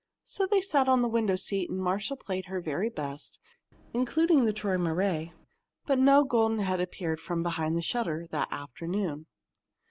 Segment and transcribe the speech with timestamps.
[0.23, 3.39] So they sat on the window seat, and Marcia played her very best,
[3.93, 5.31] including the "Träumerei,"
[5.85, 9.27] but no golden head appeared from behind the shutter that afternoon.